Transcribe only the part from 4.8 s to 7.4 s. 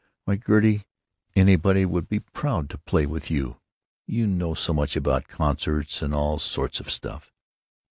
about concerts and all sorts of stuff.